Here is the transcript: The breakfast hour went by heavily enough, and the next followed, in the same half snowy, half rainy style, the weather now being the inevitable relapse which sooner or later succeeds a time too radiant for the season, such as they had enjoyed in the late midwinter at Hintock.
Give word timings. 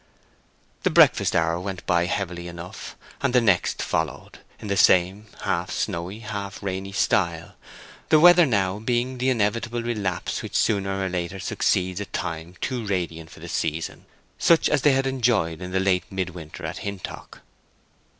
The 0.81 0.89
breakfast 0.89 1.35
hour 1.35 1.59
went 1.59 1.85
by 1.85 2.05
heavily 2.07 2.47
enough, 2.47 2.95
and 3.21 3.35
the 3.35 3.39
next 3.39 3.83
followed, 3.83 4.39
in 4.59 4.67
the 4.67 4.75
same 4.75 5.27
half 5.41 5.69
snowy, 5.69 6.21
half 6.21 6.63
rainy 6.63 6.91
style, 6.91 7.53
the 8.09 8.19
weather 8.19 8.47
now 8.47 8.79
being 8.79 9.19
the 9.19 9.29
inevitable 9.29 9.83
relapse 9.83 10.41
which 10.41 10.55
sooner 10.55 11.05
or 11.05 11.07
later 11.07 11.39
succeeds 11.39 11.99
a 11.99 12.05
time 12.07 12.55
too 12.61 12.83
radiant 12.83 13.29
for 13.29 13.41
the 13.41 13.47
season, 13.47 14.07
such 14.39 14.67
as 14.69 14.81
they 14.81 14.93
had 14.93 15.05
enjoyed 15.05 15.61
in 15.61 15.69
the 15.69 15.79
late 15.79 16.11
midwinter 16.11 16.65
at 16.65 16.79
Hintock. 16.79 17.41